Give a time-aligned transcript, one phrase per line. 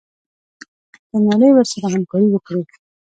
[1.09, 2.61] که نړۍ ورسره همکاري وکړي.